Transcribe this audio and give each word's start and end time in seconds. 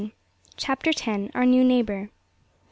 CHAPTER 0.57 0.89
X. 0.89 1.29
OUR 1.35 1.45
NEW 1.45 1.63
NEIGHBOUR. 1.63 2.09